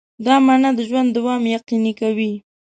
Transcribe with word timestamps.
دا 0.25 0.35
مانا 0.45 0.69
د 0.75 0.79
ژوند 0.89 1.09
دوام 1.17 1.41
یقیني 1.55 1.93
کوي. 1.99 2.33